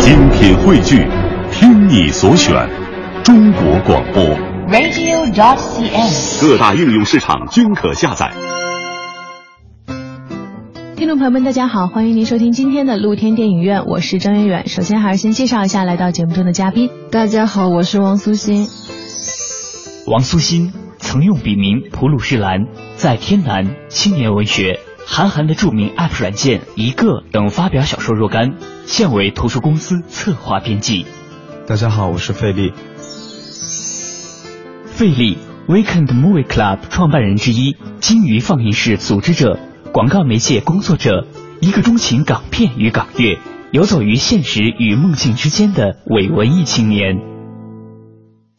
[0.00, 1.06] 精品汇聚，
[1.52, 2.54] 听你所选，
[3.22, 4.24] 中国广播。
[4.66, 6.40] radio.dot.cn，。
[6.40, 8.32] 各大应用市场均可下载。
[10.96, 14.68] 听众朋友们，大家好，欢迎您收听今天的露天电影院，我是张远远。
[14.68, 16.88] 首先还是先介绍一下来到节目中的嘉宾。
[17.10, 18.68] 大家好，我是王苏欣。
[20.06, 22.64] 王苏欣曾用笔名普鲁士蓝，
[22.96, 24.80] 在天南、青年文学、
[25.12, 28.54] 韩寒的著名 App 软件一个等发表小说若干，
[28.86, 31.04] 现为图书公司策划编辑。
[31.66, 32.72] 大家好，我是费力。
[34.86, 39.58] 费力 Weekend Movie Club 创办人之一，金鱼放映室组织者，
[39.92, 41.26] 广告媒介工作者，
[41.60, 43.40] 一个钟情港片与港乐，
[43.72, 47.18] 游走于现实与梦境之间的伪文艺青年。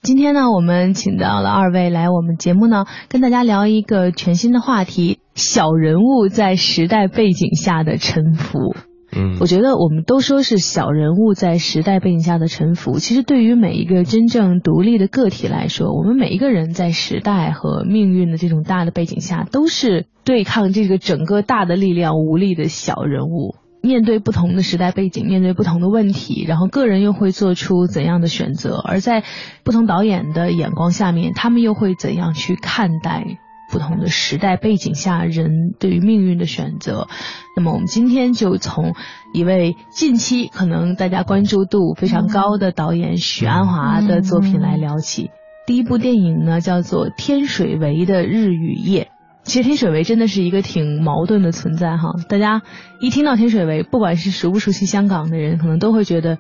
[0.01, 8.75] 今天呢，我们请到了二位来我们节目呢，跟大家聊一个全新的话题：小人物在时代背景下的沉浮。
[9.13, 23.55] 嗯，我觉得我们都说是小人物在时代背景下的沉浮，其实对于每一个真正独立的个体来说，我们每一个人在时代和命运的这种大的背景下，都是对抗这个整个大的力量无力的小人物。
[23.83, 28.77] 面对不同的时代背景，面对不同的问题，然后个人又会做出怎样的选择？
[28.77, 29.23] 而在
[29.63, 33.25] 不同导演的眼光下面，他们又会怎样去看待
[33.71, 37.07] 不同的时代背景下人对于命运的选择？
[37.55, 38.93] 那么我们今天就从
[39.33, 45.31] 一位近期可能大家关注度非常高的导演许鞍华的作品来聊起。
[45.65, 49.03] 第一部电影呢叫做《天水围的日与夜》。
[49.43, 52.61] 其实天水围真的是一个挺矛盾的存在哈，大家
[52.99, 56.37] 一听到天水围，不管是熟不熟悉香港的人，可能都会觉得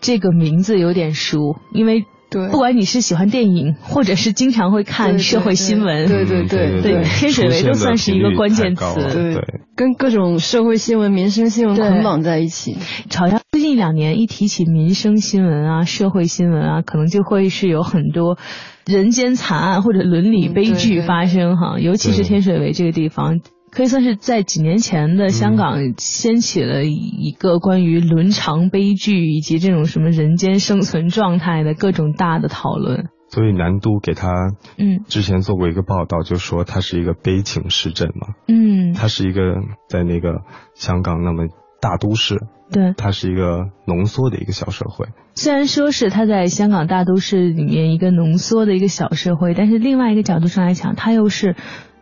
[0.00, 9.42] 这个名字有点熟，因为对，不管你是喜欢电影，或者是经常会看社会新闻，对对对对天水围都算是一个关键词对对，
[9.74, 12.76] 跟各种社会新闻、民生新闻捆绑在一起。
[13.16, 18.38] 好像最近一两年一提起民生新闻啊、社会新闻啊，可能就会是有很多
[18.86, 23.40] 人间惨案或者伦理悲剧发生哈，尤其是天水围这个地方。
[23.70, 33.08] 可以算是在几年前的香港掀起了一个关于伦常悲剧以及这种什么人间生存状态的各种大的讨论。
[33.30, 34.30] 所以南都给他
[34.78, 39.56] 嗯之前做过一个报道，就说它是一个悲情市镇嘛，嗯，它是一个
[39.86, 40.40] 在那个
[40.74, 41.46] 香港那么
[41.78, 42.36] 大都市，
[42.72, 42.94] 对。
[42.96, 45.08] 它是一个浓缩的一个小社会。
[45.34, 51.54] 虽然说是它在香港大都市里面一个浓缩的一个小社会，但是另外一个角度上来讲，它又是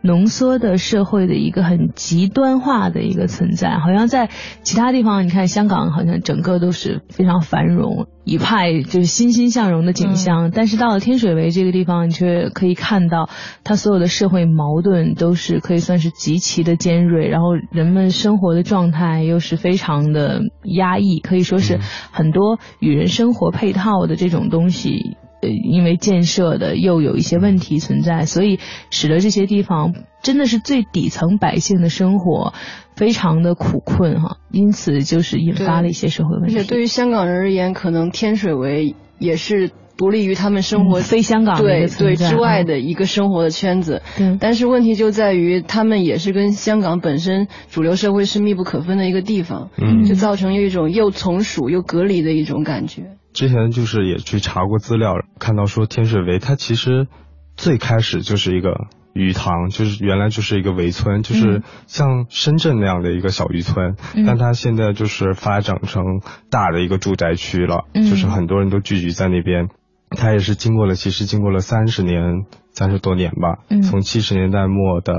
[0.07, 3.77] 浓缩的社会的一个很极端化的一个存在。
[3.77, 4.29] 好像在
[4.63, 13.29] 其他地方，你看香港好像整个都是非常繁荣，一派就是欣欣向荣的景象，但是到了天水围这个地方，你却可以看到
[13.63, 21.79] 它所有的社会矛盾都是可以算是极其的尖锐，然后人们生活的状态又是非常的压抑，可以说是
[22.11, 25.17] 很多与人生活配套的这种东西。
[25.41, 28.59] 呃，因为建设的又有一些问题存在，所以
[28.89, 29.93] 使得这些地方
[30.23, 32.53] 真的是最底层百姓的生活
[32.95, 36.57] 非常的苦困哈，因此就是引发了一些社会问题。
[36.57, 44.01] 而且对于香港人而言，可能天水围也是独立于他们生活、嗯非香港的一对个存在对之外嗯的一个生活的圈子。
[44.17, 53.03] 对但是问题就在于，他们也是跟香港本身主流社会是密不可分的一个地方，嗯就造成一种又从属又隔离的一种感觉。
[53.37, 57.07] 之前就是也去查过资料，看到说天水围它其实
[57.55, 61.63] 最开始就是一个鱼塘，就是原来就是一个围村，就是嗯。
[61.85, 64.25] 像深圳那样的一个小渔村，嗯。
[64.25, 66.03] 但它现在就是发展成
[66.49, 68.09] 大的一个住宅区了，嗯。
[68.09, 69.67] 就是很多人都聚集在那边。
[70.09, 73.83] 它也是经过了，其实经过了三十年，三十多年吧，嗯。
[73.83, 75.13] 从七十年代末的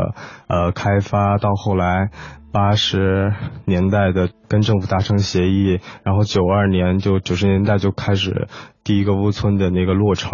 [0.49, 2.11] 呃开发到后来
[2.53, 3.34] 八十
[3.66, 8.48] 年代的跟政府达成协议，然后九二年就九十年代就开始
[8.84, 10.31] 第一个屋村的那个落成，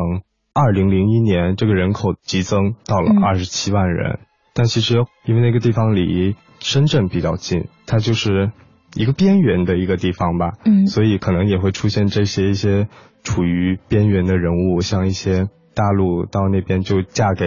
[0.55, 3.23] 二零零一年这个人口激增到了嗯。
[3.23, 4.21] 二十七万人，
[4.55, 8.53] 但其实因为那个地方离深圳比较近，它就是
[8.95, 10.87] 一个边缘的一个地方吧，嗯。
[10.87, 12.89] 所以可能也会出现这些一些
[13.23, 17.47] 处于边缘的人物，像一些大陆到那边就嫁给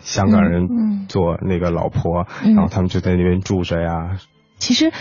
[0.00, 4.18] 香港人嗯做那个老婆，嗯然后他们就在那边住着呀。
[4.58, 4.92] 其实，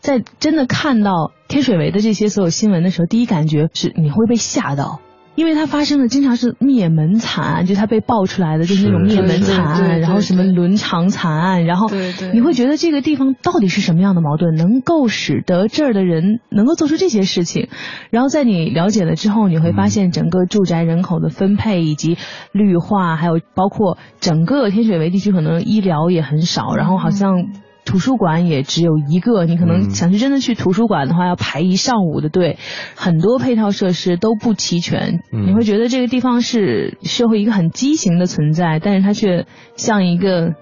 [0.00, 5.00] 在真的看到天水围的这些所有新闻的时候，第一感觉是你会被吓到。
[5.38, 11.88] 因为它发生的经常是灭门惨案，就它被爆出来的就是那种灭门惨案，然后什么对伦常惨案，然后
[12.32, 17.68] 你会觉得这个地方到底是什么样的矛盾，能够使得这儿的人能够做出这些事情？
[18.10, 22.18] 然后在你了解了之后，你会发现整个住宅人口的分配以及
[22.50, 27.46] 绿化，还有包括整个天水围地区可能医疗也很少，然后好像。
[27.88, 32.58] 图书馆也只有一个，你可能想去真的去图书馆的话，要排一上午的队，
[32.94, 39.46] 很多配套设施都不齐全，你会觉得这个地方是社会一个很畸形的存在，但是它却
[39.76, 40.52] 像一个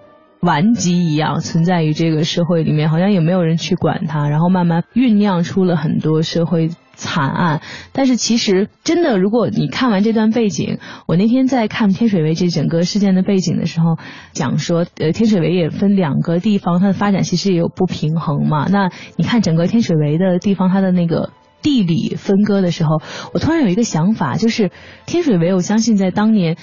[0.40, 6.70] 顽疾一样存在于这个社会里面，好像也没有人去管它，然后慢慢酝酿出了很多社会。
[6.96, 7.60] 惨案，
[7.92, 13.98] 但是其实真的，如果你看完这段背景，我那天在看天水围这整个事件的背景的时候，
[14.32, 18.66] 讲说，呃，天水围也分两个地方，它的发展其实也有不平衡嘛。
[18.68, 21.30] 那你看整个天水围的地方，它的那个
[21.62, 23.00] 地理分割的时候，
[23.34, 24.70] 我突然有一个想法，就是
[25.04, 26.56] 天水围，我相信在当年。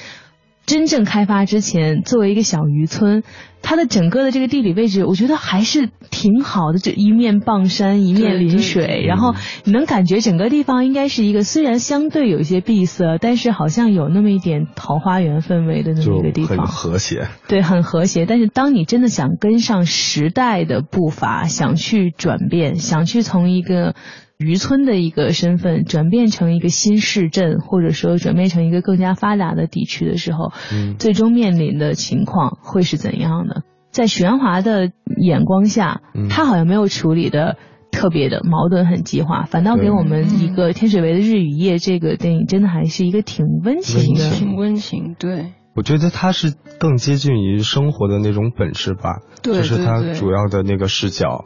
[0.65, 3.23] 真正开发之前，作为一个小渔村，
[3.61, 6.79] 它的整个的这个地理位置，我觉得还是挺好的。
[6.79, 16.57] 这一面傍山，一面临水，然后你能感觉整个地方应该是一个虽然相对有一些闭塞，但是好像有那么一点桃花源氛围的那么一个地方。
[16.59, 17.27] 很和谐。
[17.47, 18.25] 对，很和谐。
[18.25, 23.95] 但是当你真的想跟上时代的步伐，想去转变，想去从一个。
[24.43, 30.51] 渔村的一个身份转变成一个新市镇，或者说转变成一个更加发达的地区的时候，
[30.99, 33.63] 最终面临的情况会是怎样的？
[33.91, 37.57] 在许鞍华的眼光下，他好像没有处理的
[37.91, 45.15] 特别的矛盾很激化，反倒给我们一个天水围的日与夜这个电影，真的还是一个挺温情的，挺温情。
[45.19, 51.45] 对，我觉得他是更接近于生活的那种本质吧，就是他主要的那个视角。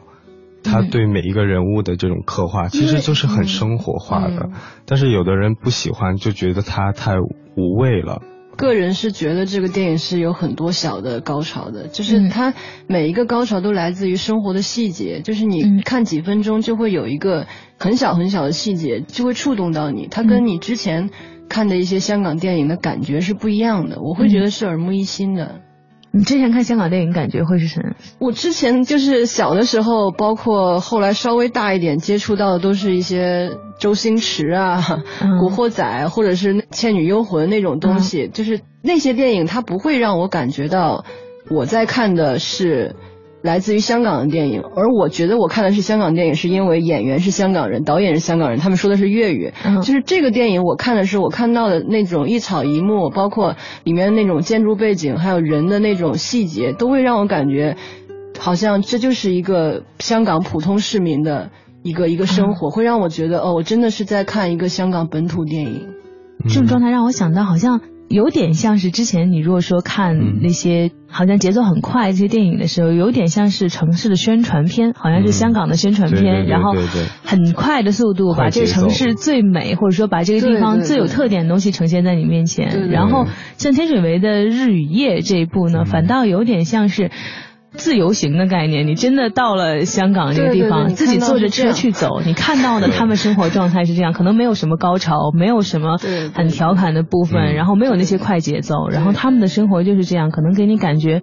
[0.62, 4.50] 他对每一个人物的这种刻画，其实就是很生活化的。
[4.86, 7.14] 但是有的人不喜欢，就觉得他太
[7.56, 8.20] 无味了。
[8.56, 12.54] 个人是觉得这个电影是有很多小的高潮的，就是它
[12.88, 17.46] 每一个高潮都来自于生活的细节，就是你看几分钟就会有一个
[17.78, 21.10] 很小很小的细节就会触动到你，它跟你之前
[21.48, 25.60] 看的一些香港电影的感觉是不一样的，我会觉得是耳目一新的。
[26.10, 27.94] 你之前看香港电影感觉会是什么？
[28.18, 34.80] 我之前就是小的时候，包括后来稍微大一点接触到的，都是一些周星驰啊、
[35.40, 41.04] 古惑仔或者是《倩女幽魂》那种东西，就是那些电影，它不会让我感觉到
[41.50, 42.96] 我在看的是。
[43.40, 49.52] 来自于香港的电影，而我觉得我看的是香港电影，是因为演员是香港人，导演是香港人，他们说的是粤语。
[49.82, 53.54] 就是这个电影，我看的是我看到的那种一草一木，包括
[53.84, 57.76] 里面的那种建筑背景，还有人的那种细节，都会让我感觉，
[58.38, 61.50] 好像这就是一个香港普通市民的
[61.84, 65.94] 一个一个生活，会让我觉得哦，我真的是在看一个香港本土电影。
[66.48, 67.80] 这种状态让我想到，好像。
[68.08, 76.74] 有点像是之前你如果说看那些好像节奏很快这些电影的时候，有点像是城市的宣传片，好像是香港的宣传片，然后
[77.22, 82.88] 很快的速度把这个城市最美或者说把这个地方最有特点的东西呈现在你面前。
[82.90, 83.26] 然后
[83.56, 87.10] 像天水围的日与夜这一部呢，反倒有点像是。
[87.72, 95.96] 自由行的概念，你真的到了香港这个地方，自己坐着车去走，你看到的他们生活状态是这样，可能没有什么高潮，没有什么
[96.34, 101.22] 很调侃的部分，然后没有那些快节奏，然后他们的生活就是这样，可能给你感觉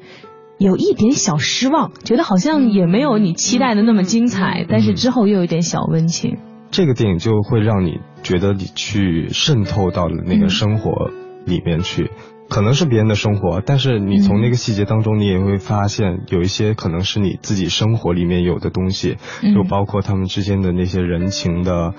[0.58, 6.38] 有一点小失望，觉得好像也没有你期待的那么精彩，但是之后又有一点小温情。
[6.72, 11.10] 这个电影就会让你觉得你去渗透到了那个生活
[11.46, 12.12] 里面去。
[12.48, 19.18] 可能是别人的生活，但是你从那个细节当中，你也会发现有一些可能是你自己生活里面有的东西，
[19.54, 21.94] 就包括他们之间的那些人情的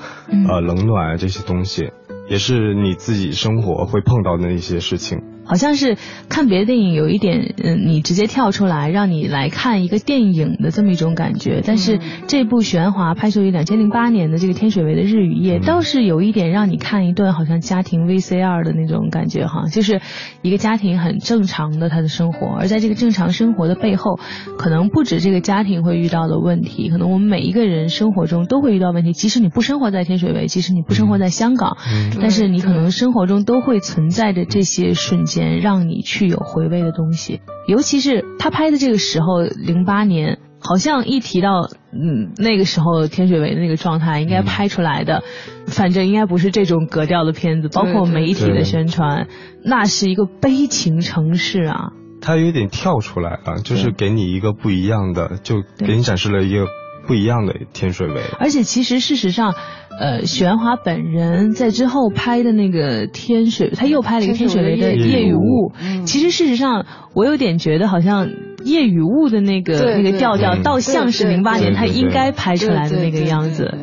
[0.49, 1.91] 呃冷暖啊这些东西，
[2.29, 5.36] 也是你自己生活会碰到的那些事情。
[5.47, 5.97] 好像是
[6.29, 11.63] 看别的电影有一点，嗯，你直接跳出来让你来看一个电影的这么一种感觉。
[11.65, 20.01] 但是这部许鞍华拍摄于两千零八年的这个天水围的日与夜，倒是有一点让你看一段好像家庭 VCR 的那种感觉哈，就是
[20.43, 24.19] 一个家庭很正常的他的生活，而在这个正常生活的背后，
[24.59, 29.13] 可能不止这个家庭会遇到的问题，可能我们每一个人生活中都会遇到问题。
[29.13, 31.77] 即使你不生活在天水围，即使你不生活在香港，
[32.21, 35.36] 但是你可能生活中都会存在着这些瞬间。
[35.43, 45.23] 让你去有回味的东西，尤其是他拍的这个时候，零八年，好像一提到嗯那个时候天水围的那个状态，应该拍出来的，
[45.67, 49.29] 反正应该不是这种格调的片子，包括媒体的宣传，
[49.65, 51.93] 那是一个悲情城市啊。
[52.21, 56.67] 他有点跳出来了，就是给你一个不一样的，就给你展示了一个
[57.07, 58.23] 不一样的天水围。
[58.39, 59.55] 而且其实事实上。
[59.99, 65.73] 呃，许鞍华本人在之后拍的那个天水，他又拍了一个天水围的夜雨雾。
[66.05, 66.85] 其实事实上，
[67.15, 68.29] 我有点觉得好像
[68.63, 73.75] 夜雨雾的那个那个调调，倒像是零八年他应该拍出来的那个样子，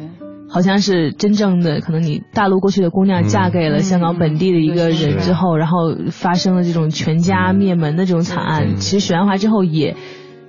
[0.48, 8.75] 好像是真正的可能你大陆过去的姑娘嫁给了香港本地的一个人之后，然后发生了这种全家灭门的这种惨案。
[8.75, 9.96] 其实许鞍华之后也。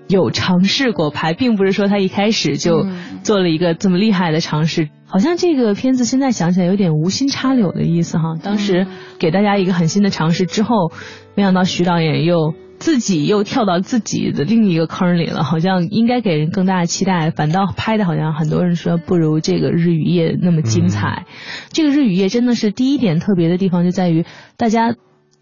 [0.06, 2.87] 有尝试过拍，并不是说他一开始就
[3.23, 4.90] 做了一个这么厉害的尝试。
[5.14, 8.35] 好像这个片子现在想起来有点无心插柳的意思哈。
[8.42, 8.88] 当时
[9.21, 10.90] 给大家一个很新的尝试之后，
[11.37, 15.44] 没想到徐导演又自己又跳到自己的另一个坑里了。
[15.44, 21.26] 好像应该给人更大的期待，反倒拍的好像很多人说不如这个日与夜那么精彩。
[21.68, 24.25] 这个日与夜真的是第一点特别的地方就在于
[24.56, 24.97] 大家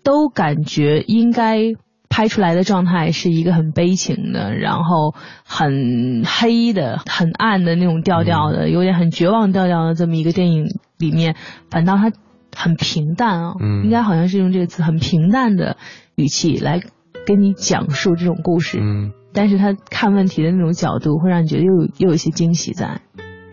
[0.05, 1.73] 都感觉应该。
[2.13, 5.15] 拍出来的状态是一个很悲情的，然后
[5.45, 10.67] 很黑的、很暗的那种调调的，有点很绝望调调的这么一个电影
[10.99, 11.37] 里面，
[11.71, 12.13] 反倒它
[12.55, 15.79] 很平淡啊，应该好像是用这个词，很平淡的
[16.15, 16.83] 语气来
[17.27, 18.79] 跟你讲述这种故事。
[18.79, 23.01] 嗯，但是他看问题的那种角度，会让你觉得又又有一些惊喜在。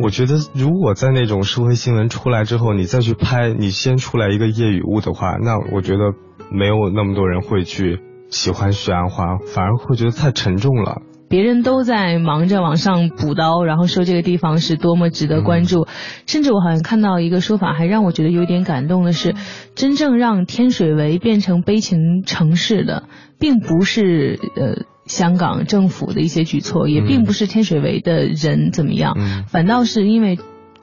[0.04, 6.14] 我觉得，如果在那种社会新闻出来之后，你再去拍，你先出来一个夜雨雾的话，那我觉得
[6.52, 8.02] 没有那么多人会去。
[8.30, 11.02] 喜欢许鞍华，反而会觉得太沉重了。
[11.30, 15.86] 别人都在忙着往上补刀，然后说这个地方是多么值得关注。
[16.26, 19.36] 甚至我好像看到一个说法，还让我觉得有点感动的是，
[19.76, 23.04] 真正让天水围变成悲情城市的，
[23.40, 29.16] 并不是呃香港政府的一些举措，也并不是天水围的人怎么样，
[29.48, 30.40] 反倒是因为。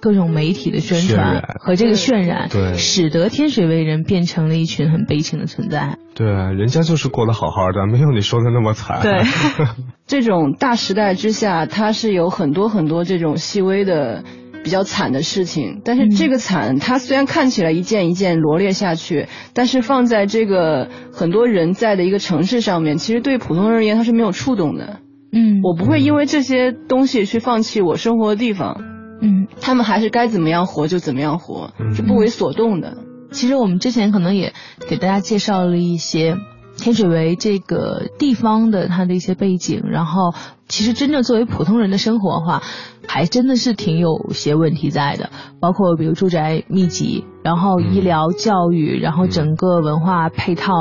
[0.07, 5.99] 各种媒体的宣传和这个渲染，对，使得天水围人变成了一群很悲情的存在。
[6.15, 9.03] 对，人家就是过得好好的，没有你说的那么惨。
[9.03, 9.25] 对，
[10.07, 14.23] 这种大时代之下，它是有很多很多这种细微的、
[14.63, 15.83] 比较惨的事情。
[15.85, 25.01] 但是这个惨，它虽然看起来一件一件罗列下去，但是放在这个很多人在的一个城市上面，其实对普通人而言，它是没有触动的。
[25.33, 28.81] 嗯，我不会因为这些东西去放弃我生活的地方。
[29.21, 32.99] 嗯，他们还是该怎么样活就怎么样活，是不为所动的。
[33.33, 34.55] 其实我们之前可能也
[34.89, 36.37] 给大家介绍了一些
[36.77, 40.35] 天水围这个地方的它的一些背景，然后
[40.69, 42.63] 其实真正作为普通人的生活的话。
[43.09, 45.31] 还真的是挺有些问题在的，
[45.61, 50.73] 包括比如住宅密集，然后医疗、教育，然后整个文化配套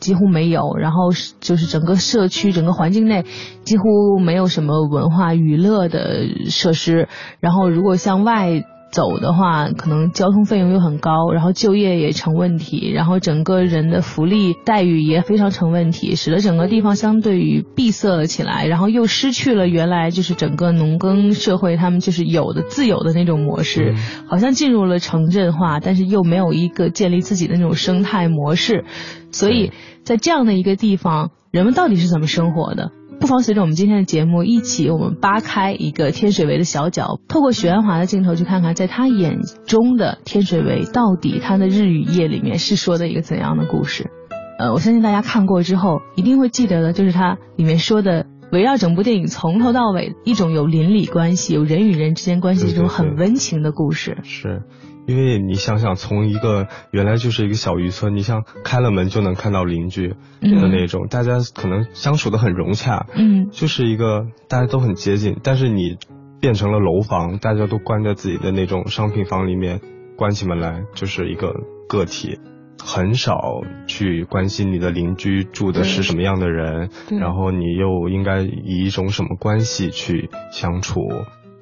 [0.00, 3.26] 几乎没有，然后就是整个社区、整个环境内
[3.64, 7.06] 几乎没有什么文化娱乐的设施，
[7.38, 8.64] 然后如果向外。
[8.94, 23.96] 走的话，可能交通费用又很高，然后就业也成问题，然后整个人的福利待遇也非常成问题，使得整个地方相对于闭塞了起来，然后又失去了原来就是整个农耕社会他们就是有的自有的那种模式，
[24.28, 28.84] 好像进入了城镇化，但是又没有一个建立自己的那种生态模式，
[29.32, 29.72] 所以
[30.04, 32.92] 在这样的一个地方，人们到底是怎么生活的？
[33.20, 44.10] 不妨随着我们今天的节目一起，我们扒开一个天水围的小角，透过许鞍华的镜头去看看，在他眼中的天水围到底他的日与夜里面是说的一个怎样的故事？
[44.58, 54.18] 呃，我相信大家看过之后一定会记得的，就是他里面说的围绕整部电影从头到尾一种有邻里关系、有人与人之间关系这种很温情的故事。
[54.22, 54.62] 是。
[55.06, 65.36] 因为你想想，从一个原来就是一个小渔村，你像开了门就能看到邻居的那种，大家可能相处的很融洽，嗯，就是一个大家都很接近。
[65.42, 65.98] 但是你
[66.40, 69.80] 变成了楼房，大家都关在自己的那种商品房里面，
[70.16, 71.54] 关起门来就是一个
[71.88, 72.38] 个体，
[72.82, 81.00] 很少去关心你的邻居住的是什么样的人，然后你又应该以一种什么关系去相处。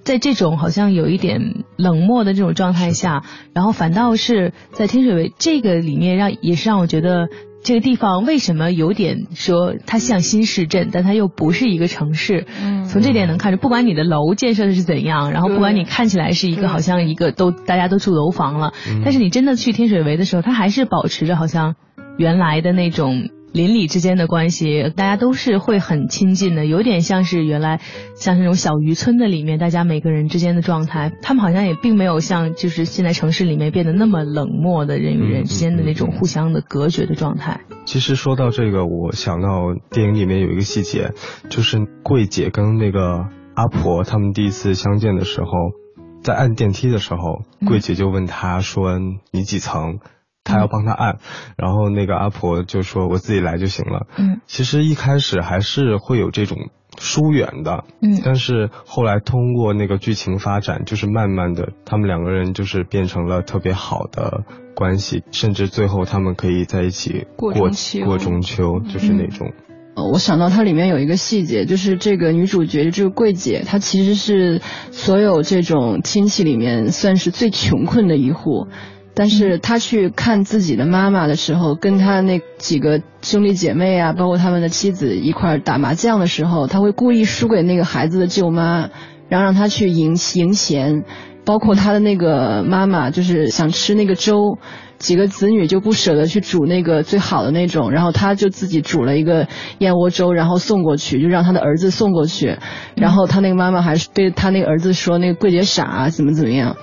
[0.05, 3.23] 在这种好像有一点冷漠的这种状态下，
[3.55, 7.29] 然后反倒是在天水围这个里面，让也是让我觉得
[7.63, 12.47] 这个地方为什么有点说它像新市镇，但它又不是一个城市。
[12.61, 18.73] 嗯，从这点能看出，不管你的楼建设的是怎样，然后不管你看起来是一个好像一个都大家都住楼房了，
[19.05, 21.77] 但是你真的去天水围的时候，它还是保持着好像
[22.17, 23.29] 原来的那种。
[23.53, 27.81] 邻里之间的关系，大家都是会很亲近的，有点像是原来
[28.15, 37.61] 像那种小渔村的里面，大家每个人之间的状态，他们好像也并没有像就是现在城市里面变得那么冷漠的人与人之间的那种互相的隔绝的状态。
[37.85, 39.49] 其实说到这个，我想到
[39.91, 41.11] 电影里面有一个细节，
[41.51, 45.49] 就是桂姐跟那个阿婆他们第一次相见的时候，
[46.23, 48.99] 在按电梯的时候，桂姐就问他说
[49.31, 49.99] ：“你几层？”
[50.45, 51.19] 他要帮他按，
[51.57, 56.59] 然后那个阿婆就说：“我自己来就行了。”嗯，其实一开始还是会有这种
[56.99, 64.45] 疏远的，嗯，但是后来通过那个剧情发展，就是慢慢的，他们两个人就是变成了特别好的
[64.75, 69.53] 关系，甚至最后他们可以在一起过过中秋，就是那种。
[69.95, 78.69] 呃，我想到它里面有一个细节，就是这个女主角这个桂姐，她其实是所有这种亲戚里面算是最穷困的一户。
[79.15, 88.89] 但是他去看自己的妈妈的时候，跟他那几个兄弟姐妹啊，包括他们的妻子一块打麻将的时候，他会故意输给那个孩子的舅妈，
[89.29, 91.05] 然后让他去赢赢钱。
[91.45, 94.59] 包括他的那个妈妈，就是想吃那个粥，
[94.99, 102.59] 几个子女就不舍得去煮那个最好的那种，然后他就自己煮了一个燕窝粥，然后送过去，就让他的儿子送过去。
[102.95, 106.77] 然后他那个妈妈还是对他那个儿子说：“那个桂姐傻，怎么怎么样。”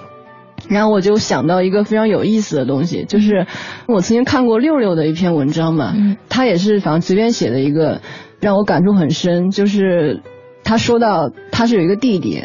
[0.69, 3.47] 然后我就想到一个非常有意思的东西，就是
[3.87, 5.95] 我曾经看过六六的一篇文章嘛，
[6.29, 8.01] 他也是反正随便写的一个，
[8.39, 9.49] 让我感触很深。
[9.49, 10.21] 就是
[10.63, 12.43] 他说到他是有一个弟弟，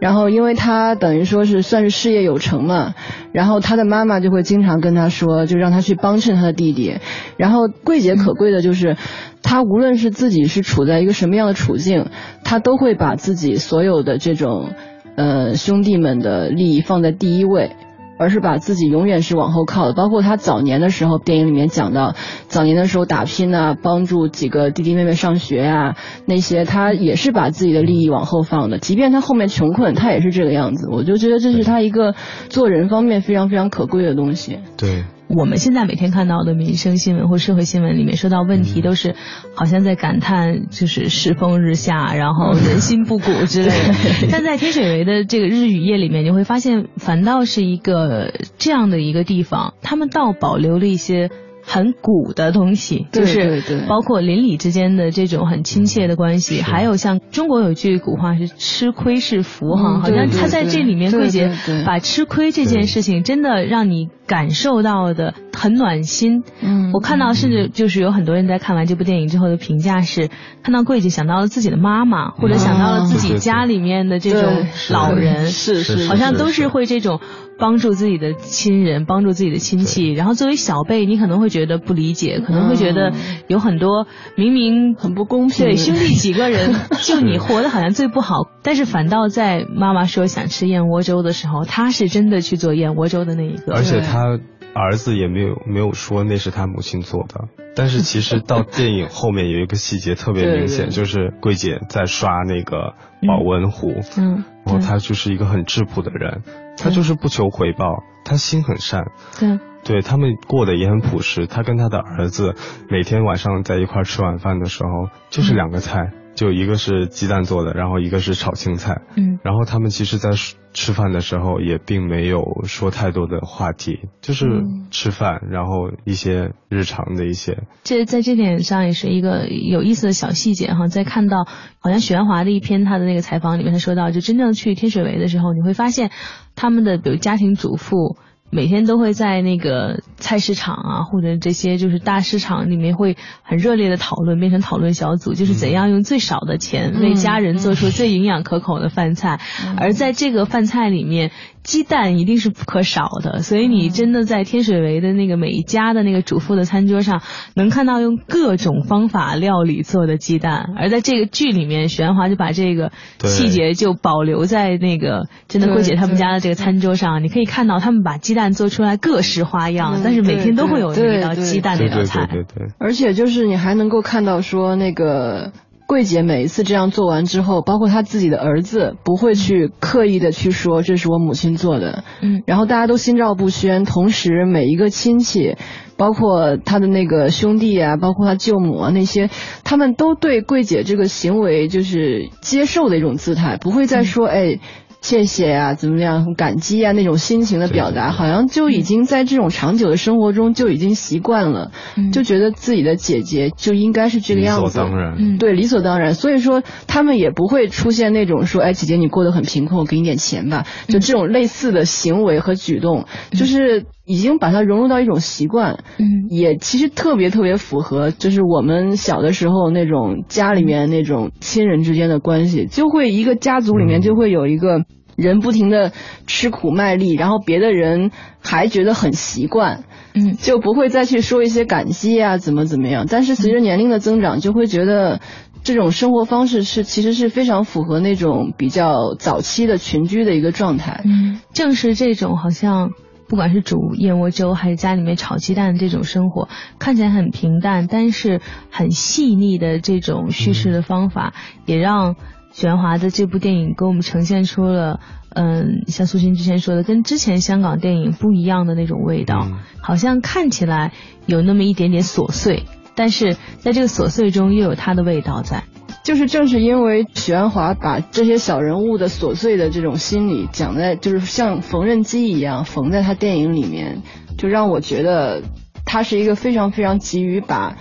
[0.00, 2.94] 然后因为他等于说是算是事业有成嘛，
[3.32, 6.96] 然后他的妈妈就会经常跟他说，就让他去帮衬他的弟弟。
[7.36, 8.96] 然后贵姐可贵的就是，
[9.42, 12.06] 他无论是自己是处在一个什么样的处境，
[12.44, 14.70] 他都会把自己所有的这种。
[15.18, 17.72] 呃，兄弟们的利益放在第一位，
[18.20, 19.92] 而是把自己永远是往后靠的。
[19.92, 22.14] 包括他早年的时候，电影里面讲到，
[22.46, 28.78] 早年的时候打拼啊，帮助几个弟弟妹妹上学啊，那些他也是把自己的利益往后放的。
[28.78, 30.88] 即便他后面穷困，他也是这个样子。
[30.88, 32.14] 我就觉得这是他一个
[32.48, 34.60] 做人方面非常非常可贵的东西。
[34.76, 35.02] 对。
[35.28, 39.14] 我们现在每天看到的民生新闻或社会新闻里面说到问题，都是
[39.54, 43.94] 好像在感叹就是世风日下，然后人心不古之类的。
[44.32, 51.30] 但在天水围的这个日与夜里面，你会发现反倒是一个这样的一个地方，他们倒保留了一些。
[51.68, 61.50] 很古的东西，就是包括邻里之间的这种很亲切的关系，还有像中国有句古话是“吃亏是福”哈，好像他在这里面桂姐
[61.84, 66.44] 把吃亏这件事情真的让你感受到的很暖心。
[66.62, 70.30] 嗯，我看到甚至就是有很多人在看完这部电影之后的评价是，
[70.62, 76.68] 看到桂姐想到了自己的妈妈，或者想到了自己家里面的这种老人，是是，好像都是。
[76.68, 77.18] 会这种。
[77.58, 83.12] 帮助自己的亲人，帮助自己的亲戚，然后作为小辈，你可能会觉得不理解，可能会觉得
[83.48, 85.66] 有很多明明很不公平。
[85.66, 86.74] 对，兄弟几个人，
[87.04, 93.74] 就你活得好像最不好，但是反倒在妈妈说想吃燕窝粥的时候，他是真的去做燕窝粥的那一个。
[93.74, 94.38] 而且他
[94.74, 102.94] 儿子也没有没有说那是他母亲做的，但是其实到电影后面有一个细节特别明显，就是桂姐在刷那个
[103.26, 106.42] 保温壶，嗯，然后他就是一个很质朴的人。
[106.78, 109.04] 他就是不求回报，他心很善，
[109.38, 111.46] 对，对他们过得也很朴实。
[111.46, 112.54] 他跟他的儿子
[112.88, 116.12] 每天晚上在一块吃晚饭的时候，就是两个菜。
[116.38, 119.02] 就一个是鸡蛋做的，然后一个是炒青菜。
[119.16, 120.30] 嗯，然后他们其实，在
[120.72, 124.46] 吃饭的时候也并没有说太多的话题，就是
[124.92, 127.64] 吃饭，然后一些日常的一些。
[127.82, 130.86] 这在这点上也是一个有意思的小细节哈。
[130.86, 131.44] 在看到
[131.80, 136.12] 好像许鞍华的一篇他的那个采访里面，他说到，就真正去天水围的时候，你会发现
[136.54, 138.16] 他们的比如家庭主妇。
[138.50, 149.38] 每天都会在那个菜市场啊，或者这些就是大市场里面会很热烈的讨论，变成讨论小组，就是怎样用最少的钱为家人做出最营养可口的饭菜。
[149.76, 151.30] 而在这个饭菜里面，
[151.62, 153.42] 鸡蛋一定是不可少的。
[153.42, 157.20] 所以你真的在天水围的那个每一家的那个主妇的餐桌上，
[157.54, 160.72] 能看到用各种方法料理做的鸡蛋。
[160.78, 162.92] 而在这个剧里面，许鞍华就把这个
[163.24, 168.37] 细节就保留在那个真的桂姐他们家的这个餐桌上，你可以看到他们把鸡。
[168.38, 172.28] 蛋做出来各式花样，但是每天都会有一道鸡蛋那道菜。
[172.30, 172.68] 对对对。
[172.78, 175.50] 而且就是你还能够看到说，那个
[175.88, 182.04] 桂姐每一次这样做完之后，包括她自己的儿子，不会去刻意的去说这是我母亲做的。
[182.22, 182.44] 嗯。
[182.46, 185.56] 然后大家都心照不宣，同时每一个亲戚，
[185.96, 189.30] 包括他的那个兄弟啊，包括他舅母啊那些，
[189.64, 194.60] 他们都对桂姐这个行为就是接受的一种姿态，不会再说哎。
[195.00, 196.34] 谢谢啊，怎么样？
[196.36, 201.70] 感激啊，那种心情的表达，好像就已经在这种长久的生活中就已经习惯了，
[202.12, 205.38] 就觉得自己的姐姐就应该是这个样子，理所当然。
[205.38, 206.14] 对，理所当然。
[206.14, 215.84] 所以说，他们也不会出现那种说，哎，姐姐你过得很贫困，我给你点钱吧，就这种类似的行为和举动，就是已经把它融入到一种习惯。
[215.98, 224.82] 嗯，也其实特别特别符合，就是我们小的时候那种家里面那种亲人之间的关系，就会一个家族里面就会有一个。
[225.18, 225.90] 人不停的
[226.28, 229.82] 吃苦卖力，然后别的人还觉得很习惯，
[230.14, 233.04] 嗯，就不会再去说一些感激啊，怎么怎么样。
[233.10, 235.18] 但是随着年龄的增长，就会觉得
[235.64, 241.02] 这种生活方式是其实是非常符合那种比较早期的群居的一个状态。
[241.04, 242.92] 嗯，正是这种好像
[243.28, 251.34] 不管是煮燕窝粥还是家里面炒鸡蛋这种生活，看起来很平淡，但是很细腻的这种叙事的方法，
[251.66, 252.16] 也让。
[252.50, 259.46] 玄华的这部电影给我们呈现出了，嗯，像苏欣之前说的，跟之前香港电影不一样的那种味道，
[259.80, 260.92] 好像看起来
[261.26, 262.64] 有那么一点点琐碎，
[262.96, 265.64] 但是在这个琐碎中又有它的味道在。
[266.02, 274.02] 就是正是因为许鞍华把这些小人物的琐碎的这种心理讲在，就是像缝纫机一样缝在他电影里面，
[274.36, 275.42] 就让我觉得
[275.84, 277.76] 他是一个非常非常急于把。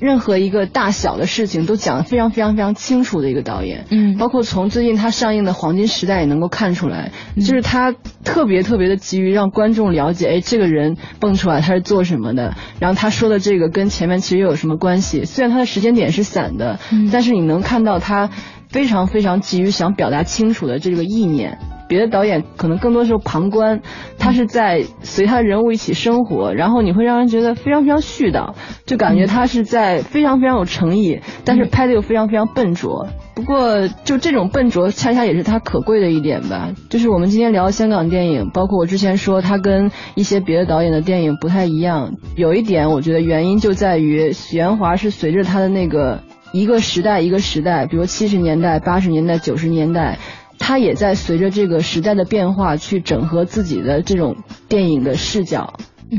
[0.00, 7.92] 任何一个大小的事情都讲得非常非常非常清楚的一个导演，嗯，包括从最近他上映的《黄金时代》也能够看出来，就是他
[8.24, 15.24] 特别特别的急于让观众了解，哎，这个人蹦出来他是做什么的，然后他说的这个跟前面其实又有什么关系？
[15.26, 16.80] 虽然他的时间点是散的，
[17.12, 18.30] 但是你能看到他
[18.68, 21.58] 非常非常急于想表达清楚的这个意念。
[21.90, 23.82] 别的导演可能更多时候旁观，
[24.16, 28.54] 他是在随他人物一起生活，然后你会让人觉得非常非常絮叨，
[28.86, 33.08] 就感觉他是在非常非常有诚意，但是拍的又非常非常笨拙。
[33.34, 36.70] 不过就这种笨拙，恰恰也是他可贵的一点吧。
[36.90, 46.20] 就是我们今天聊香港电影，包括我之前说他跟一些别的导演的电影不太一样，有一点我觉得原因就在于许鞍华是随着他的那个
[46.52, 50.18] 一个时代一个时代，比如七十年代、八十年代、九十年代。
[50.60, 54.36] 他也在随着这个时代的变化去整合自己的这种
[54.68, 55.74] 电影的视角，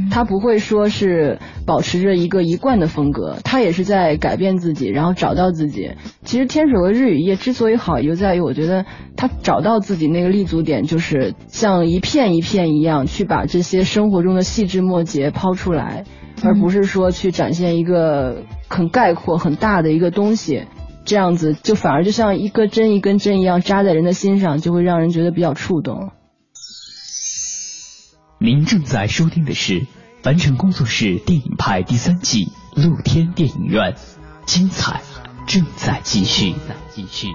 [0.10, 5.92] 他不会说是保持着一个一贯的风格，他也是在改变自己，然后找到自己。
[6.24, 16.04] 其实《天水围日与夜》之所以好，就在于我觉得他找到自己那个立足点，就是像一片一片一样去把这些生活中的细枝末节抛出来，
[16.44, 20.64] 而不是说去展现一个很概括、很大的一个东西。
[21.04, 26.12] 这样子就反而就像一根针一根针一样扎在人的心上，就会让人觉得比较触动。
[28.40, 29.86] 您正在收听的是
[30.24, 33.96] 凡尘工作室电影派第三季露天电影院，
[34.46, 35.02] 精彩
[35.48, 36.56] 正在继续，
[36.90, 37.28] 继续。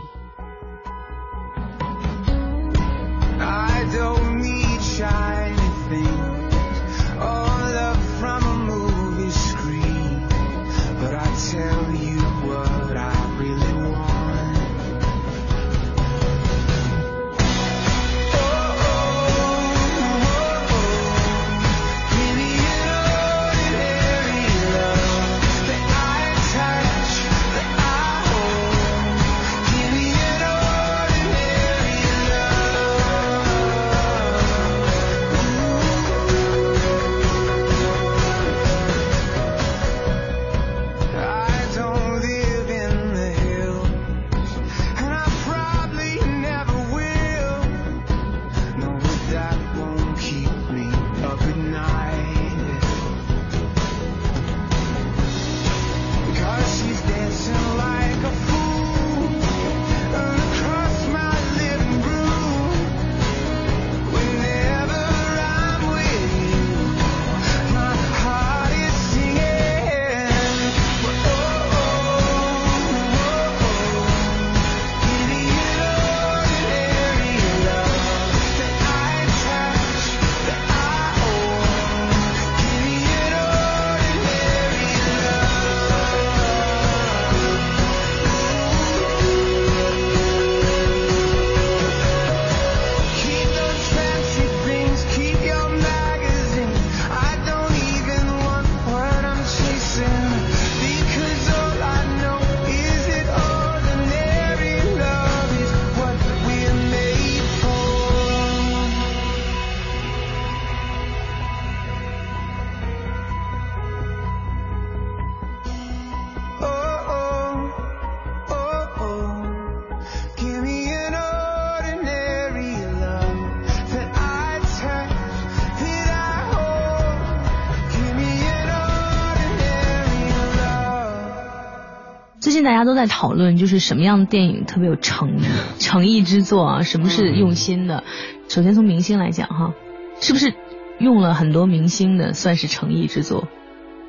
[132.66, 135.42] 大家都在讨论，就是什么样的电影特别有诚意、
[135.78, 136.82] 诚意之作啊？
[136.82, 138.02] 什么是用心的？
[138.48, 139.72] 首先从明星来讲，哈，
[140.20, 140.52] 是不是
[140.98, 143.46] 用了很多明星的算是诚意之作？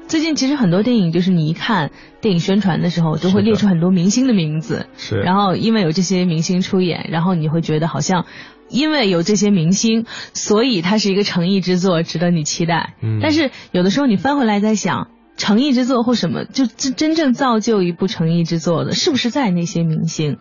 [0.07, 5.19] 最近其实很多电影，就是你一看电影宣传的时候，都会列出很多明星的名字，是。
[5.19, 8.25] 然后因为有这些明星出演，然后你会觉得好像
[8.69, 12.95] 因为有这些明星，所以它是一个诚意之作，值得你期待。
[13.03, 13.19] 嗯。
[13.21, 15.09] 但是有的时候你翻回来再想。
[15.37, 20.37] 诚意之作或什么，就真真正造就一部诚意之作的，是不是在那些明星？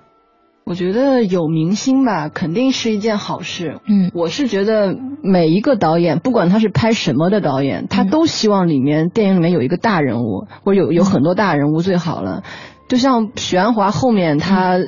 [0.65, 3.79] 我觉得有明星吧，肯定是一件好事。
[3.87, 12.43] 嗯，我是觉得每一个导演，不管他是拍什么的导演，他都希望里面电影里面有一个大人物，或者有有很多大人物最好了。
[12.89, 14.79] 就像许鞍华后面他。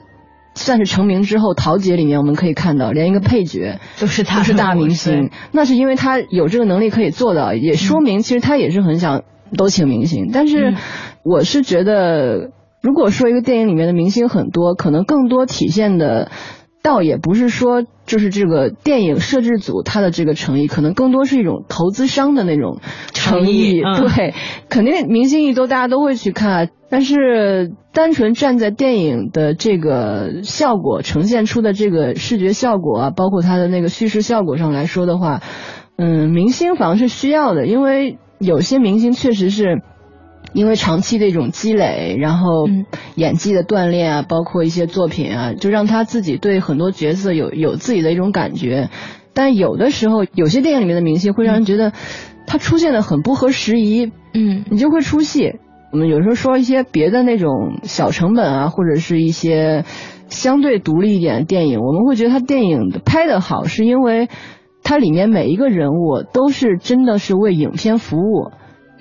[0.55, 5.31] 算是成名之后，桃姐里面我们可以看到，连一个配角都是他，都是大明星。
[5.53, 9.23] 那是因为他有这个能力可以做到，也说明其实他也是很想
[9.56, 10.30] 都请明星。
[10.32, 10.74] 但是
[11.22, 12.50] 我是觉得，
[12.82, 16.30] 如果说一个电影里面的明星很多，可能更多体现的。
[16.80, 22.78] 倒也不是说，就是这个电影摄制组他的这个诚意，可能更多是一种投资商的那种
[23.12, 23.82] 诚意。
[23.82, 24.32] 对，
[24.70, 26.70] 肯定明星一多，大家都会去看。
[26.88, 35.42] 但是单纯站在电影的这个效果呈现出的这个视觉效果啊，包括它的那个叙事效果上来说的话，
[35.96, 39.83] 嗯，明星房是需要的，因为有些明星确实是。
[40.55, 42.66] 因为长期的一种积累，然后
[43.16, 48.88] 演技的锻炼啊，包括一些作品啊，就让他自己对很多角色有有自己的一种感觉。
[49.35, 51.92] 但有的时候，有些电影里面的明星会让人觉得
[52.46, 55.53] 他出现的很不合时宜，嗯，你就会出戏。
[55.92, 59.85] 我们有时候说一些别的那种小成本啊，或者是一些
[60.31, 64.31] 相对独立一点的电影，我们会觉得他电影拍的好，是因为
[64.88, 68.53] 它里面每一个人物都是真的是为影片服务。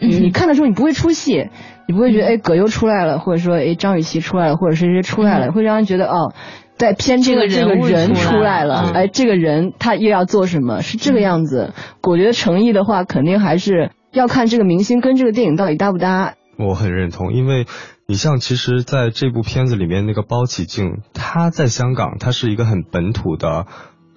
[0.01, 1.47] 你看的时候，你不会出戏，
[1.87, 6.33] 你不会觉得哎葛优出来了，或者说哎张雨绮出来了，或者谁谁出来了，会让人觉得哦，
[6.75, 11.71] 在偏这个这个人出来了，哎这个人他又要做什么，是这个样子。
[12.03, 16.33] 我觉得诚意的话，肯定还是要看这个明星跟这个电影到底搭不搭。
[16.59, 17.65] 我很认同，因为
[18.09, 23.67] 你像其实在这部片子里面那个包启静，他在香港，他是一个很本土的。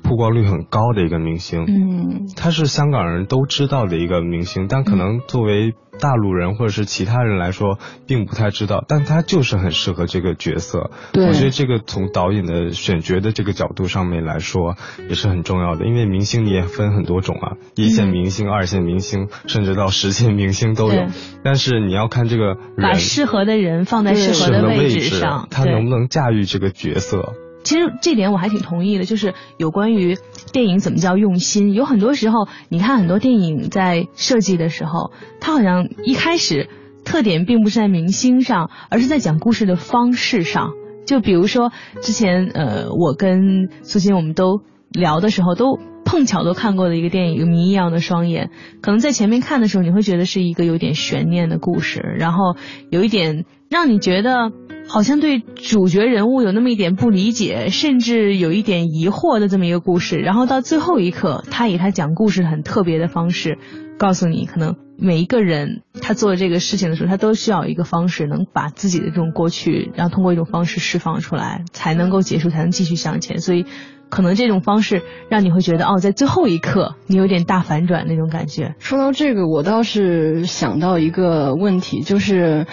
[0.03, 10.91] 曝光率很高的一个明星，嗯，他是香港人都知道的一个明星，但可能作为大陆人或者是其他人来说，并不太知道，但他就是很适合这个角色。
[11.13, 14.77] 对，我觉得这个从导演的选角的这个角度上面来说，
[15.09, 21.07] 也是很重要的，因为明星你也分很多种啊，一线明星、二线明星，甚至到十线明星都有。
[21.45, 27.35] 但是你要看这个人，把适合的人放在适合的位置上，他能不能驾驭这个角色。
[27.63, 30.17] 其实这点我还挺同意的，就是有关于
[30.53, 31.73] 电影怎么叫用心。
[31.73, 36.69] 有很多时候，你看很多电影在设计的时候，它好像一开始
[37.05, 40.73] 特点并不是在明星上，而是在讲故事的方式上。
[41.07, 52.57] 就比如说之前呃，我跟苏欣我们都聊的时候，都碰巧都看过的一个电影《谜一样的双眼》，可能在前面看的时候，你会觉得是一个有点悬念的故事，然后
[52.91, 54.53] 有一点让你觉得。
[54.89, 63.57] 好像对主角人物有那么一点不理解，甚至有一点疑惑的这么一个故事，然后到最后一刻，他以他讲故事很特别的方式，
[63.99, 73.39] 告诉你，可能每一个人他做这个事情的时候，他都需要一个方式，能把自己的这种过去，然后通过一种方式释放出来，才能够结束，才能继续向前。
[73.39, 73.65] 所以，
[74.09, 78.75] 可能这种方式让你会觉得，哦，在最后一刻，你有点大反转那种感觉。
[78.81, 82.67] 说到这个，我倒是想到一个问题，就是。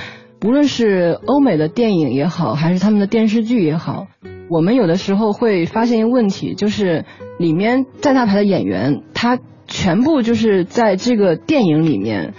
[0.45, 4.08] 无论是欧美的电影也好，还是他们的电视剧也好，
[4.50, 7.06] 我们有的时候会发现一个问题，就是
[7.39, 12.34] 里面在大牌的演员，他全部就是在这个电影里面，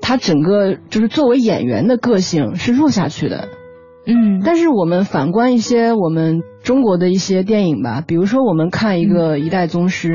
[0.00, 3.48] 他整个就是作为演员的个性是弱下去的。
[4.06, 10.08] 嗯，但是我们反观一些我们中国的一些电影吧，比如说我们看一个《一代宗师》。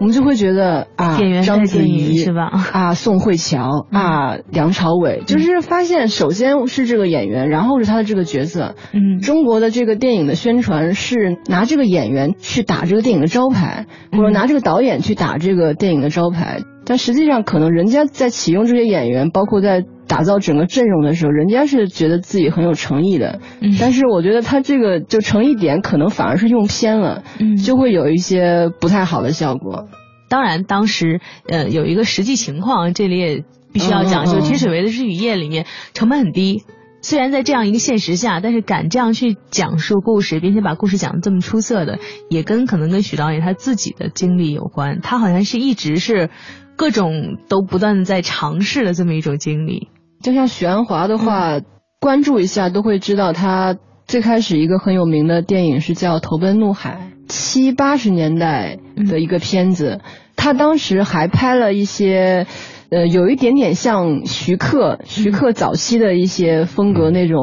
[0.00, 2.50] 我们就会觉得啊，章子怡是吧？
[2.72, 8.76] 啊，宋慧乔啊，梁朝伟，就是发现首先是这个演员，然后是他的这个角色。
[8.94, 16.60] 嗯，中国的这个电影的宣传是拿这个演员去打这个电影的招牌，或者拿这个导演去打这个电影的招牌。
[16.86, 19.84] 但实际上，可能人家在启用这些演员，包括在。
[20.10, 23.38] 打造整个阵容的时候，人家是觉得自己很有诚意的，
[23.78, 27.22] 但是我觉得他这个就诚意点可能反而是用偏了，
[27.64, 29.86] 就会有一些不太好的效果。
[30.28, 36.64] 当然，当时呃有一个实际情况，这里也必须要讲，就《天水围的日与夜》里面成本很低，
[37.02, 44.98] 虽然在这样一个现实下，但是敢这样去讲述故事，并且把故事讲得这么出色的，也跟可能跟许导演他自己的经历有关。
[45.00, 46.30] 他好像是一直是
[46.74, 49.88] 各种都不断的在尝试的这么一种经历。
[50.22, 51.60] 就像许鞍华的话，
[52.00, 58.78] 关注一下都会知道，他最开始一个很有名的电影是叫《投奔怒海》，七八十年代
[59.08, 60.00] 的一个片子。
[60.36, 62.46] 他当时还拍了一些，
[62.90, 67.40] 呃，有一点点像徐克，徐克早期的一些风格那种，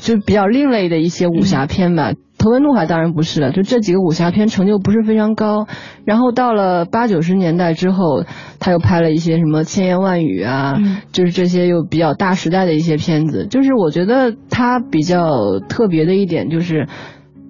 [0.00, 2.12] 就比较另类的一些武侠片吧。
[2.40, 5.66] 《投奔怒海》当然不是了，就这几个武侠片成就不是非常高。
[6.06, 8.24] 然后到了八九十年代之后，
[8.58, 10.78] 他又拍了一些什么《千言万语》啊，
[11.12, 13.46] 就是这些又比较大时代的一些片子。
[13.46, 16.88] 就是我觉得他比较特别的一点就是，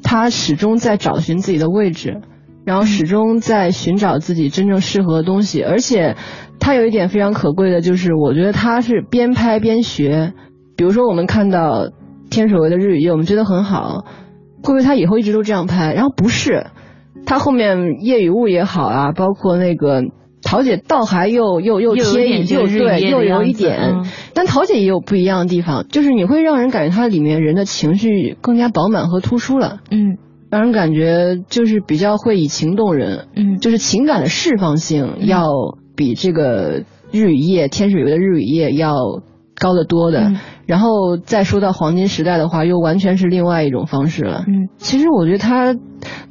[0.03, 2.21] 他始终在找寻自己的位置，
[2.65, 5.63] 然后始终在寻找自己真正适合的东西。
[5.63, 6.17] 而且
[6.59, 10.33] 他有一点非常可贵的就是，我觉得他是边拍边学。
[10.77, 11.85] 比如说我们看到
[12.29, 14.05] 《天水围的日与夜》，我们觉得很好。
[14.63, 15.93] 会不会他以后一直都这样拍？
[15.95, 16.67] 然后不是，
[17.27, 20.03] 他后面夜与雾也好啊，包括那个
[20.43, 24.03] 桃姐倒还又又又贴又对又有一点，
[24.35, 30.19] 但桃姐也有不一样的地方，就是你会让人感觉它里面人的情绪更加饱满和突出了，嗯，
[30.51, 35.45] 让人感觉就是比较会以情动人，嗯，就是情感的释放性要
[35.97, 38.95] 比这个日与夜天水围的日与夜要。
[39.61, 40.33] 高得多的，
[40.67, 44.45] 然后再说到黄金时代的话，又完全是另外一种方式了。
[44.49, 45.77] 嗯，其实我觉得他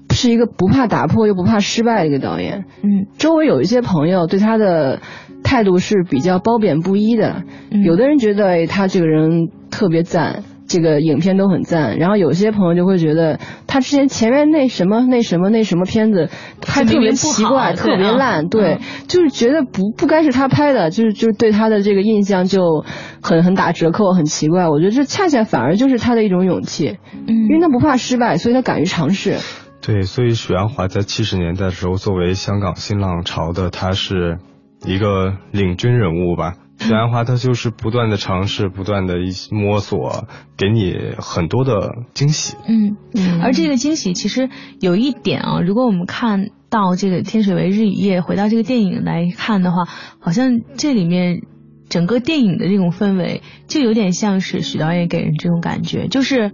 [0.10, 2.66] 是一个不怕打破又不怕失败的一个导演。
[2.82, 5.00] 嗯，周围有一些朋友对他的
[5.44, 7.44] 态度是比较褒贬不一的。
[7.86, 10.44] 有的人觉得他这个人特别赞。
[10.70, 16.30] 这个影片都很赞，然后有些朋友就会觉得他之前前面那什么那什么那什么片子
[16.62, 18.78] 拍特别奇怪，特别烂，对，
[19.08, 22.86] 就是觉得不不该是他拍的，就是就是对他的这个印象就
[23.22, 24.70] 很很打折扣，很奇怪。
[24.70, 29.38] 我觉得这恰恰反而就是他的一种勇气，嗯，因为他不怕失败，所以他敢于尝试。
[29.82, 34.38] 对，所以许鞍华在七十年代的时候，作为香港新浪潮的，他是
[34.86, 36.54] 一个领军人物吧。
[36.80, 42.56] 许鞍华他就是不断的尝试，不断的一摸索，给你很多的惊喜。
[42.68, 42.96] 嗯，
[43.42, 49.86] 而这个惊喜其实有一点啊，如果我们看到这个《天水围日与夜》，回到这个电影来看的话，
[50.20, 51.42] 好像这里面
[51.90, 56.54] 整个电影的这种氛围，就有点像是许导演给人这种感觉，就是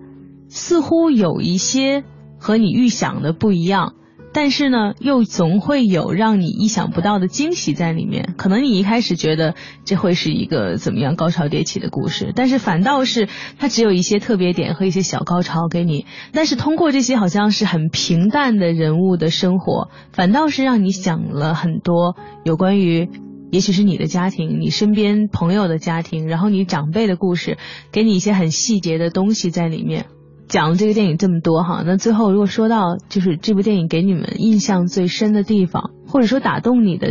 [0.50, 2.04] 似乎有一些
[2.40, 3.94] 和你预想的不一样。
[4.36, 8.34] 但是呢，又总会有让你意想不到的惊喜在里面。
[8.38, 16.06] 可能你一开始觉得这会是一个怎么样高潮迭起的故事，但是反倒是它只有一些特别点和一些小高潮给你。
[16.34, 23.10] 但是通过这些好像是很平淡的人物的生活，反倒是让你想了很多有关于，
[23.52, 27.58] 也许是你的家庭、你身边朋友的家庭，然后你长辈的故事，
[27.94, 30.08] 给你一些很细节的东西在里面。
[30.48, 37.08] 讲了这个电影这么多哈，那最后如果说到就是这部电影给你们印象最深的地方，或者说打动你的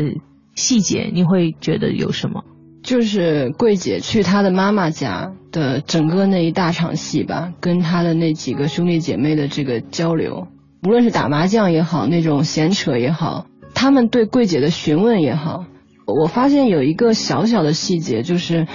[0.54, 2.44] 细节，你会觉得有什么？
[2.82, 10.46] 就是桂姐去她的妈妈家的整个那一大场戏吧，跟她的那几个兄弟姐妹的这个交流，
[10.86, 15.64] 无论是打麻将也好，那种闲扯也好，他们对桂姐的询问也好，
[16.06, 18.66] 我发现有一个小小的细节就是。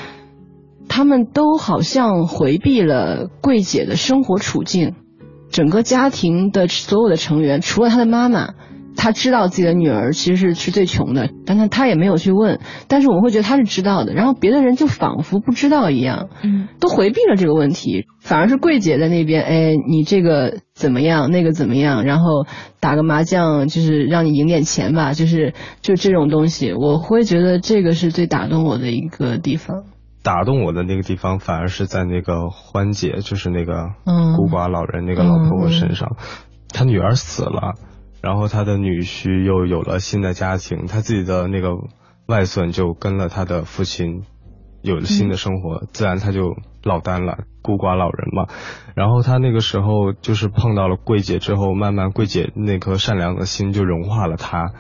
[0.90, 4.96] 他们都好像回避了桂姐的生活处境，
[5.50, 8.56] 整个家庭的所有的成员，除了她的妈妈，
[8.98, 12.60] 她知道自己的女儿其实是是最穷的，但她她也没有去问。
[12.88, 22.46] 但是我会觉得她是知道的，然后别的人就仿佛不知道一样，嗯，都回避了这个问题，反而是桂姐在那边，哎，你这个怎么样，那个怎么样，然后
[22.80, 29.84] 打个麻将就是让你赢点钱吧，就是就这种东西，我会觉得这个是最打动我的一个地方。
[30.22, 33.90] 打动我的那个地方，反而是在那个欢姐，就是那个
[34.36, 36.18] 孤寡老人那个老婆婆身上。
[36.68, 37.76] 她女儿死了，
[38.22, 41.70] 然后她的女婿又有了新的家庭，她自己的那个
[42.28, 44.24] 外孙就跟了她的父亲，
[44.82, 48.48] 有了新的生活，自然她就落单了，孤寡老人嘛。
[48.96, 54.74] 然后她那个时候就是碰到了桂姐之后，慢慢桂姐那颗善良的心就融化了她，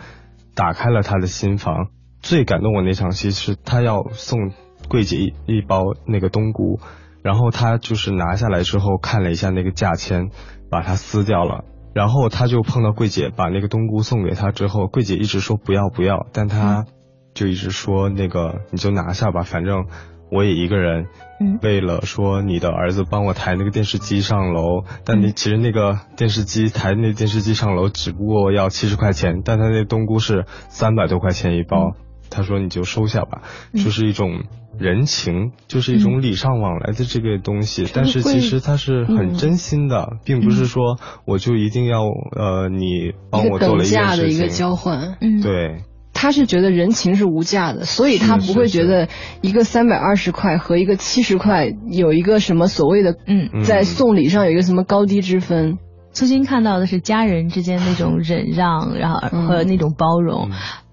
[0.53, 1.87] 打开了她的心房。
[2.21, 4.51] 最感动我那场戏是她要送。
[4.89, 6.79] 桂姐一一包那个冬菇，
[7.21, 10.29] 然后他就是拿下来之后看了一下那个价签，
[10.69, 11.63] 把它撕掉了。
[11.93, 16.85] 然后他就碰到柜姐把那个冬菇送给他之后，柜姐一直说不要不要，但他
[17.33, 19.85] 就一直说那个你就拿下吧，反正
[20.31, 21.07] 我也一个人。
[21.41, 21.57] 嗯。
[21.63, 31.95] 为了说你的儿子帮我抬那个电视机上楼，但你其实那个电视机抬那电视机上楼只不过要七十块钱，但他那冬菇是三百多块钱一包。
[32.29, 33.41] 他说你就收下吧，
[33.73, 34.43] 就是一种。
[34.77, 44.23] 人情就是一种礼尚往来的这个东西，但是其实他是很真心的，并不是说我就一定要呃你帮我做了一件事情。
[44.23, 45.81] 的一个交换，嗯，对。
[46.13, 49.09] 他是觉得人情是无价的，所以他不会觉得
[49.41, 55.77] 一个三百二十块和一个七十块有一个什么所谓的嗯，在送礼上有一个什么高低之分。
[56.11, 60.49] 苏欣看到的是家人之间那种忍让，然后和那种包容。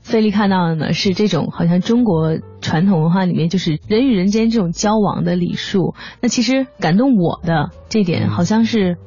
[0.06, 5.94] 费力看到的呢是这种好像中国传统文化里面就是人与人间这种交往的礼数。
[6.20, 8.98] 那其实感动我的这点好像是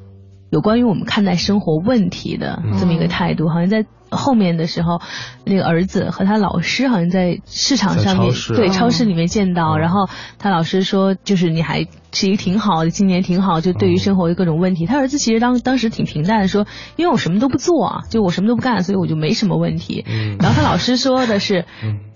[0.49, 3.86] 有关于我们看待生活问题的这么一个态度，好像在。
[4.11, 4.99] 后面的时候，
[5.45, 10.09] 那个儿子和他老师好像在市场上面，对超市里面见到，然后
[10.39, 16.65] 他老师说，就是你还是一个挺好的，今年挺好，就对于生活的各种问题，他儿子其实当当时挺平淡的说，
[16.95, 20.03] 因为我什么都不做啊，就我什么都不干，所以我就没什么问题。
[20.39, 21.65] 然后他老师说的是，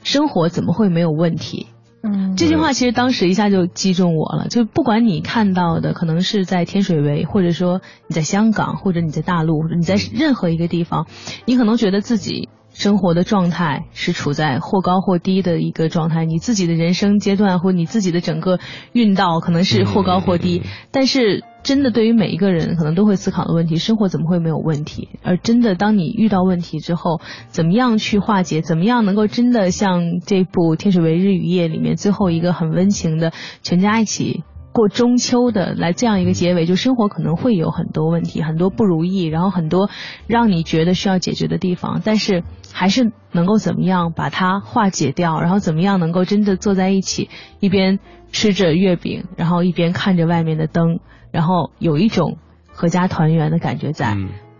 [0.01, 1.67] 生活怎么会没有问题？
[2.05, 4.49] 嗯，这句话其实当时一下就击中我了。
[4.49, 11.07] 就不管你看到的可能是在天水围，或者说你在香港，或者你在大陆，或者你在任何一个地方，
[11.45, 18.59] 你可能觉得自己生活的状态是处在或高或低的一个状态，你自己的人生阶段或你自己的整个
[18.91, 21.43] 运道可能是或高或低，但是。
[21.63, 25.07] 真的，对于每一个人可能都会思考的问题，生活怎么会没有问题？
[25.23, 28.61] 而真的，当你遇到问题之后，怎么样去化解？
[28.61, 34.43] 怎么样能够真的像这部《天水围日与夜》里面最后一个很温情的全家一起
[34.73, 36.65] 过中秋的来这样一个结尾？
[36.65, 39.89] 就生活可能会有很多问题，很多不如意，然后很多
[40.27, 42.43] 让你觉得需要解决的地方，但是
[42.73, 45.39] 还是能够怎么样把它化解掉？
[45.39, 47.29] 然后怎么样能够真的坐在一起，
[47.61, 47.99] 一边
[48.33, 50.99] 吃着月饼，然后一边看着外面的灯？
[51.33, 52.37] 然后有一种
[52.73, 54.15] 阖家团圆的感觉在，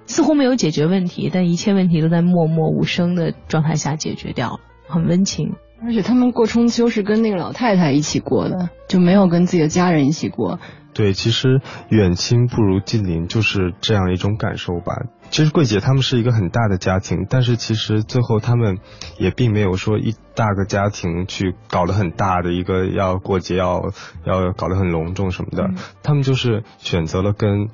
[0.08, 5.54] 似乎没有解决问题，但一切问题都在默默无声的状态下解决掉了，很温情。
[5.86, 10.60] 而且他们过中秋是跟那个老太太一起过的，就没有跟自己的家人一起过。
[10.94, 14.94] 对，其实远亲不如近邻，就是这样一种感受吧。
[15.34, 18.78] 其实桂姐他们是一个很大的家庭，但是其实最后他们
[19.18, 23.92] 也并没有说一大个家庭去搞得很大的一个要过节要
[24.26, 25.72] 要搞得很隆重什么的，
[26.04, 27.70] 他们就是选择了跟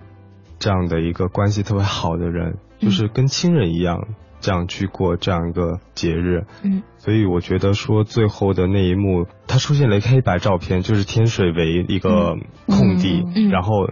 [0.58, 4.08] 这样的一个关系特别好的人，就是跟亲人一样。
[4.42, 13.90] 这样去过这样一个节日，嗯，所以我觉得说最后的那一幕，它出现了一个黑白照片，就是天水围一个空地，然后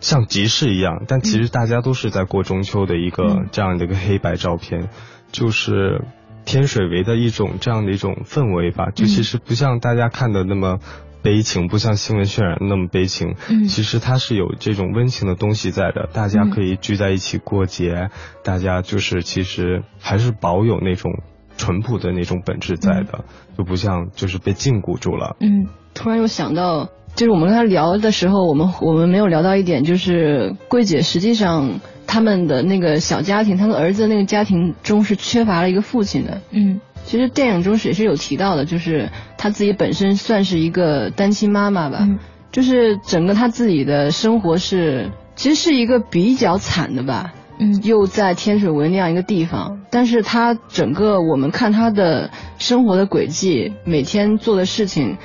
[0.00, 4.88] 像集市一样，但其实大家都是在过中秋的一个这样的一个黑白照片，
[5.30, 6.02] 就是
[6.44, 10.78] 天水围的一种这样的一种氛围吧，就其实不像大家看的那么。
[11.22, 18.08] 悲情不像新闻渲染那么悲情，嗯，其实它是有这种温情的东西在的，大家可以聚在一起过节，
[18.42, 21.12] 大家就是其实还是保有那种
[21.58, 23.26] 淳朴的那种本质在的，
[23.58, 25.36] 就不像就是被禁锢住了。
[25.40, 36.40] 嗯，突然又想到，就是我们跟他聊的时候，我们我们没有聊到一点，就是桂姐实际上他们的那个小家庭，他们儿子那个家庭中是缺乏了一个父亲的。
[36.50, 36.80] 嗯。
[37.02, 39.08] 其实电影中也是有提到的，就是
[39.38, 42.06] 他自己本身算是一个单亲妈妈吧，
[42.52, 55.16] 就是整个他自己的生活是其实是一个比较惨的吧，嗯，又在天水围那样一个地方，但是他整个我们看他的生活的轨迹，每天做的事情，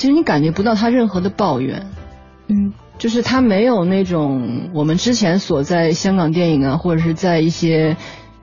[0.00, 1.84] 其实你感觉不到他任何的抱怨，
[2.48, 7.98] 嗯，就是他没有那种我们之前所在香港电影啊，或者是在一些。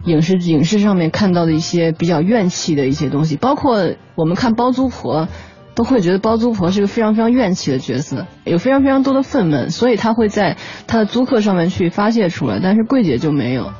[0.05, 5.27] 影视影视上面看到的一些比较怨气的一些东西，包括我们看包租婆，
[5.73, 10.55] 都会觉得包租婆是个非常非常怨气的角色，有非常非常多的愤懑，所以他会在
[10.85, 12.59] 他的租客上面去发泄出来。
[12.61, 13.71] 但是桂姐就没有，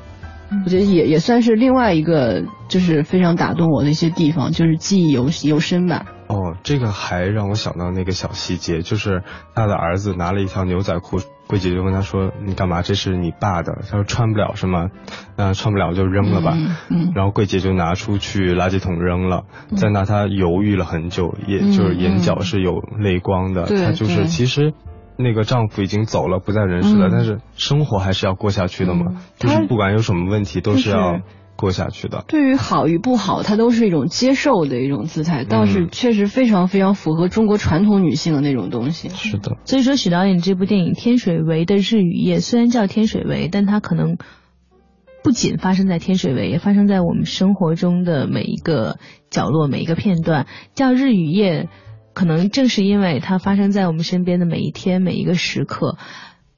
[0.65, 6.07] 我觉得也也算是另外一个就是非常打动我的一些地方，就是记忆犹犹深吧。
[6.27, 9.23] 哦，这个还让我想到那个小细节，就是
[9.55, 11.19] 他的儿子拿了一条牛仔裤。
[11.47, 12.81] 桂姐就问他说：“你干嘛？
[12.81, 14.89] 这是你爸的。”他说：“穿不了是吗？
[15.37, 16.57] 那穿不了就扔了吧。”
[16.91, 19.45] 嗯，然后桂姐就拿出去垃圾桶扔了。
[19.77, 23.63] 在那他犹豫了很久，也就是眼角是有泪光的。
[23.63, 24.73] 他就是其实
[25.15, 29.21] 那个丈夫已经走了，不在人世了，但是生活还是要过下去的嘛。
[29.37, 31.21] 就是不管有什么问题，都是要。
[31.57, 39.09] 过下去的，对于好与不好，它都是一种接受的一种姿态，倒是确实非常非常符合中国传统女性的那种东西。
[39.09, 44.17] 是的，所以说许导演这部电影《天水围的日与夜》，虽然叫天水围，但它可能
[45.23, 48.99] 不仅发生在天水围，也发生在我们生活中的每一个
[49.29, 50.45] 角落、每一个片段。
[50.75, 51.67] 叫日与夜，
[52.13, 55.97] 可能正是因为它发生在我们身边的每一天、每一个时刻，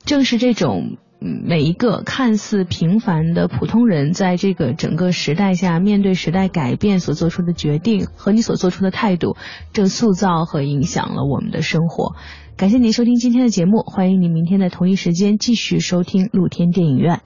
[0.06, 0.98] 正是这种。
[1.20, 9.36] 每一个看似平凡的普通人，在这个整个时代下，面对时代改变所做出的决定和你所做出的态度，
[9.74, 12.16] 正塑造和影响了我们的生活。
[12.56, 17.22] 感谢您收听今天的节目，欢迎您明天的同一时间继续收听露天电影院。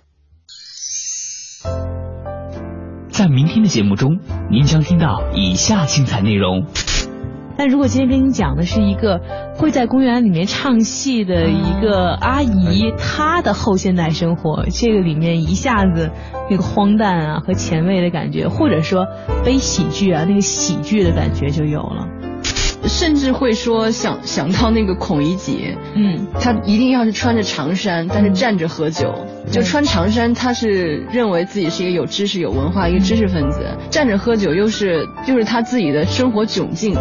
[3.09, 4.19] 在明天的节目中，
[4.49, 6.65] 您将听到以下精彩内容。
[7.57, 9.21] 但如果今天跟你讲的是一个
[9.55, 16.11] 会在公园里面唱戏的一个阿姨，她的后现代生活，这个里面一下子
[16.49, 19.05] 那个荒诞啊和前卫的感觉，或者说
[19.45, 22.07] 悲喜剧啊那个喜剧的感觉就有了，
[22.87, 29.13] 甚至会说想想到那个孔乙己，嗯，他一定要是穿着长衫，但是站着喝酒，
[29.51, 36.97] 就穿长衫，他是认为自己是一个有知识、有文化一个知识分子，站着喝酒又是就是他自己的生活窘境。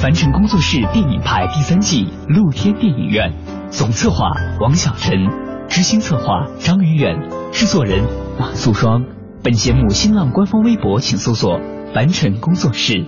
[0.00, 3.34] 凡尘工作室电影派第三季露天电影院，
[3.70, 5.28] 总策划王小晨，
[5.68, 8.02] 执行策划张宇远，制作人
[8.38, 9.04] 马素双。
[9.42, 11.60] 本节目新浪官方微博请搜索
[11.92, 13.04] “凡尘工作室”。